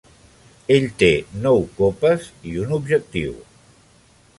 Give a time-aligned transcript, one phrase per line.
[0.75, 1.09] Ell té
[1.45, 3.41] nou copes i un objectiu.